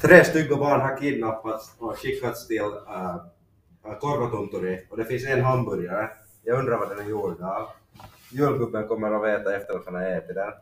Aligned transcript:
tre 0.00 0.24
stygga 0.24 0.56
barn 0.56 0.80
har 0.80 0.96
kidnappats 0.96 1.74
och 1.78 1.98
skickats 1.98 2.46
till 2.46 2.60
uh, 2.60 3.16
äh, 3.84 4.90
och 4.90 4.96
det 4.96 5.04
finns 5.04 5.26
en 5.26 5.44
hamburgare. 5.44 6.10
Jag 6.42 6.58
undrar 6.58 6.78
vad 6.78 6.88
den 6.88 6.98
är 6.98 7.10
gjord 7.10 7.40
av. 7.40 7.68
Julgubben 8.32 8.88
kommer 8.88 9.12
att 9.12 9.24
veta 9.24 9.56
efter 9.56 9.74
att 9.74 9.84
han 9.84 9.94
har 9.94 10.02
ätit 10.02 10.34
den. 10.34 10.52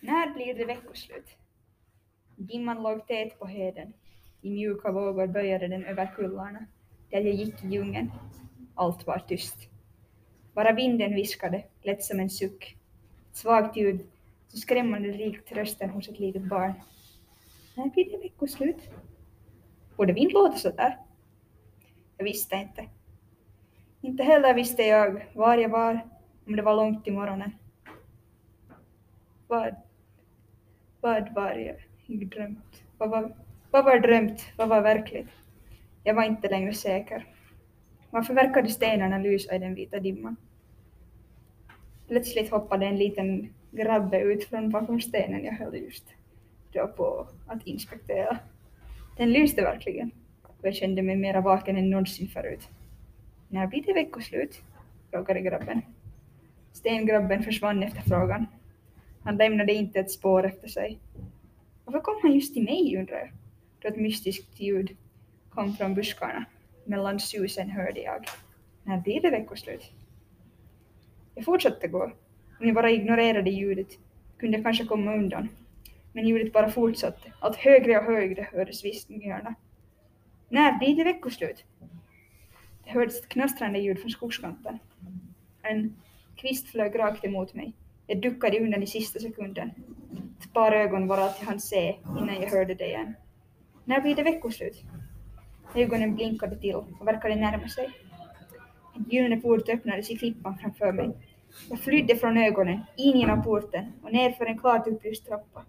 När 0.00 0.34
blir 0.34 0.54
det 0.54 0.64
veckoslut? 0.64 1.26
Dimman 2.36 2.82
låg 2.82 3.06
tät 3.06 3.38
på 3.38 3.46
heden 3.46 3.92
i 4.42 4.50
mjuka 4.50 4.92
vågor 4.92 5.26
böjade 5.26 5.68
den 5.68 5.84
över 5.84 6.14
kullarna. 6.16 6.66
Där 7.10 7.20
jag 7.20 7.34
gick 7.34 7.64
i 7.64 7.68
djungeln. 7.68 8.10
Allt 8.74 9.06
var 9.06 9.18
tyst. 9.18 9.56
Bara 10.54 10.72
vinden 10.72 11.14
viskade, 11.14 11.64
lätt 11.82 12.02
som 12.02 12.20
en 12.20 12.30
suck. 12.30 12.76
Ett 13.30 13.36
svagt 13.36 13.76
ljud, 13.76 14.00
så 14.48 14.56
skrämmande 14.56 15.12
likt 15.12 15.52
rösten 15.52 15.90
hos 15.90 16.08
ett 16.08 16.18
litet 16.18 16.42
barn. 16.48 16.72
När 17.74 17.90
blir 17.90 18.10
det 18.10 18.18
veckoslut? 18.18 18.90
Borde 19.96 20.12
vind 20.12 20.32
låta 20.32 20.56
sådär? 20.56 20.98
Jag 22.16 22.24
visste 22.24 22.56
inte. 22.56 22.88
Inte 24.00 24.22
heller 24.22 24.54
visste 24.54 24.82
jag 24.82 25.26
var 25.34 25.56
jag 25.56 25.68
var, 25.68 26.00
om 26.46 26.56
det 26.56 26.62
var 26.62 26.76
långt 26.76 27.04
till 27.04 27.12
morgonen. 27.12 27.50
Vad, 29.46 29.74
vad 31.00 31.34
var 31.34 31.50
jag? 31.50 31.76
Jag 32.06 32.26
drömt. 32.28 32.82
Vad 32.98 33.10
var, 33.10 33.36
Vad 33.70 33.84
var 33.84 33.98
drömt? 33.98 34.52
Vad 34.56 34.68
var 34.68 34.80
verkligt? 34.80 35.28
Jag 36.04 36.14
var 36.14 36.24
inte 36.24 36.48
längre 36.48 36.74
säker. 36.74 37.26
Varför 38.10 38.34
verkade 38.34 38.68
stenarna 38.68 39.18
lysa 39.18 39.54
i 39.54 39.58
den 39.58 39.74
vita 39.74 40.00
dimman? 40.00 40.36
Plötsligt 42.08 42.50
hoppade 42.50 42.86
en 42.86 42.98
liten 42.98 43.54
grabbe 43.70 44.20
ut 44.20 44.44
från 44.44 44.70
bakom 44.70 45.00
stenen 45.00 45.44
jag 45.44 45.52
höll 45.52 45.74
just 45.74 46.04
då 46.72 46.86
på 46.88 47.26
att 47.46 47.66
inspektera. 47.66 48.38
Den 49.16 49.32
lyste 49.32 49.62
verkligen 49.62 50.10
och 50.42 50.66
jag 50.66 50.74
kände 50.74 51.02
mig 51.02 51.16
mera 51.16 51.40
vaken 51.40 51.76
än 51.76 51.90
någonsin 51.90 52.28
förut. 52.28 52.68
När 53.48 53.66
blir 53.66 53.82
det 53.82 53.92
veckoslut? 53.92 54.62
frågade 55.10 55.40
grabben. 55.40 55.82
Stengrabben 56.72 57.42
försvann 57.42 57.82
efter 57.82 58.00
frågan. 58.00 58.46
Han 59.22 59.36
lämnade 59.36 59.72
inte 59.72 60.00
ett 60.00 60.10
spår 60.10 60.46
efter 60.46 60.68
sig. 60.68 60.98
Varför 61.84 62.00
kom 62.00 62.18
han 62.22 62.32
just 62.32 62.54
till 62.54 62.64
mig, 62.64 62.96
undrar 62.98 63.18
jag 63.18 63.30
då 63.80 63.88
ett 63.88 63.96
mystiskt 63.96 64.60
ljud 64.60 64.96
kom 65.50 65.76
från 65.76 65.94
buskarna. 65.94 66.44
Mellan 66.84 67.20
susen 67.20 67.70
hörde 67.70 68.00
jag. 68.00 68.24
När 68.84 69.00
blir 69.00 69.20
det 69.20 69.30
veckoslut? 69.30 69.92
Jag 71.34 71.44
fortsatte 71.44 71.88
gå. 71.88 72.02
Om 72.60 72.66
jag 72.66 72.74
bara 72.74 72.90
ignorerade 72.90 73.50
ljudet 73.50 73.88
kunde 74.38 74.56
jag 74.56 74.64
kanske 74.64 74.84
komma 74.84 75.14
undan. 75.14 75.48
Men 76.12 76.28
ljudet 76.28 76.52
bara 76.52 76.70
fortsatte. 76.70 77.32
Allt 77.40 77.56
högre 77.56 77.98
och 77.98 78.04
högre 78.04 78.48
hördes 78.52 78.84
viskningarna. 78.84 79.54
När 80.48 80.78
blir 80.78 80.96
det 80.96 81.04
veckoslut? 81.04 81.64
Det 82.84 82.90
hördes 82.90 83.18
ett 83.20 83.28
knastrande 83.28 83.78
ljud 83.78 84.00
från 84.00 84.10
skogskanten. 84.10 84.78
En 85.62 85.96
kvist 86.36 86.68
flög 86.68 86.98
rakt 86.98 87.24
emot 87.24 87.54
mig. 87.54 87.72
Jag 88.06 88.20
duckade 88.20 88.60
undan 88.60 88.82
i 88.82 88.86
sista 88.86 89.18
sekunden. 89.18 89.70
Ett 90.40 90.52
par 90.52 90.72
ögon 90.72 91.06
var 91.06 91.18
allt 91.18 91.36
jag 91.40 91.46
hann 91.46 91.60
se 91.60 91.96
innan 92.18 92.40
jag 92.40 92.50
hörde 92.50 92.74
det 92.74 92.86
igen. 92.86 93.14
När 93.90 94.00
blir 94.00 94.14
det 94.14 94.22
veckoslut? 94.22 94.82
Ögonen 95.74 96.14
blinkade 96.14 96.56
till 96.56 96.74
och 96.74 97.06
verkade 97.06 97.34
närma 97.34 97.68
sig. 97.68 97.90
Hjulen 99.10 99.42
port 99.42 99.68
öppnades 99.68 100.10
i 100.10 100.16
klippan 100.16 100.58
framför 100.58 100.92
mig. 100.92 101.10
Jag 101.70 101.80
flydde 101.80 102.16
från 102.16 102.36
ögonen, 102.36 102.80
in 102.96 103.18
genom 103.18 103.42
porten 103.42 103.92
och 104.02 104.12
ner 104.12 104.30
för 104.30 104.46
en 104.46 104.58
klart 104.58 104.86
upplyst 104.86 105.26
trappa. 105.26 105.64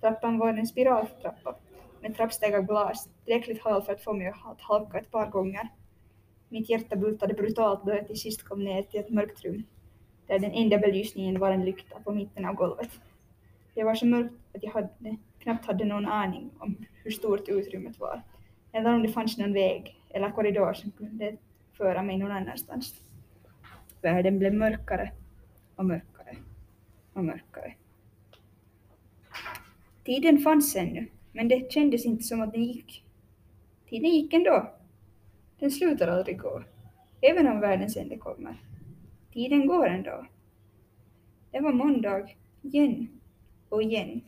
Trappan 0.00 0.38
var 0.38 0.48
en 0.48 0.66
spiraltrappa 0.66 1.56
med 2.00 2.16
trappsteg 2.16 2.54
av 2.54 2.62
glas, 2.62 3.08
tillräckligt 3.24 3.62
hal 3.62 3.82
för 3.82 3.92
att 3.92 4.04
få 4.04 4.12
mig 4.12 4.26
att 4.26 4.60
halka 4.60 4.98
ett 4.98 5.10
par 5.10 5.30
gånger. 5.30 5.68
Mitt 6.48 6.70
hjärta 6.70 6.96
bultade 6.96 7.34
brutalt 7.34 7.84
då 7.84 7.92
jag 7.92 8.06
till 8.06 8.20
sist 8.20 8.42
kom 8.42 8.64
ner 8.64 8.82
till 8.82 9.00
ett 9.00 9.10
mörkt 9.10 9.44
rum, 9.44 9.62
där 10.26 10.38
den 10.38 10.52
enda 10.52 10.78
belysningen 10.78 11.38
var 11.38 11.50
en 11.50 11.64
lykta 11.64 12.00
på 12.04 12.12
mitten 12.12 12.44
av 12.44 12.54
golvet. 12.54 12.90
Det 13.74 13.84
var 13.84 13.94
så 13.94 14.06
mörkt 14.06 14.34
att 14.54 14.62
jag 14.62 14.70
hade, 14.70 15.16
knappt 15.38 15.66
hade 15.66 15.84
någon 15.84 16.06
aning 16.06 16.50
om 16.58 16.76
hur 17.08 17.12
stort 17.12 17.48
utrymmet 17.48 18.00
var. 18.00 18.22
Eller 18.72 18.94
om 18.94 19.02
det 19.02 19.08
fanns 19.08 19.38
någon 19.38 19.52
väg 19.52 20.00
eller 20.10 20.30
korridor 20.30 20.72
som 20.72 20.90
kunde 20.90 21.36
föra 21.72 22.02
mig 22.02 22.18
någon 22.18 22.30
annanstans. 22.30 22.94
Världen 24.02 24.38
blev 24.38 24.54
mörkare 24.54 25.12
och 25.76 25.84
mörkare 25.84 26.36
och 27.12 27.24
mörkare. 27.24 27.74
Tiden 30.04 30.38
fanns 30.38 30.76
ännu, 30.76 31.06
men 31.32 31.48
det 31.48 31.72
kändes 31.72 32.06
inte 32.06 32.22
som 32.22 32.40
att 32.40 32.52
den 32.52 32.64
gick. 32.64 33.04
Tiden 33.88 34.10
gick 34.10 34.32
ändå. 34.32 34.70
Den 35.58 35.70
slutar 35.70 36.08
aldrig 36.08 36.38
gå, 36.38 36.62
även 37.20 37.48
om 37.48 37.60
världens 37.60 37.96
ände 37.96 38.18
kommer. 38.18 38.62
Tiden 39.32 39.66
går 39.66 39.88
ändå. 39.88 40.26
Det 41.50 41.60
var 41.60 41.72
måndag, 41.72 42.28
igen 42.62 43.20
och 43.68 43.82
igen. 43.82 44.20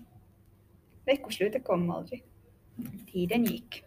Veckoslutet 1.04 1.64
kom 1.64 1.90
aldrig 1.90 2.24
tiden 3.06 3.44
gick. 3.44 3.84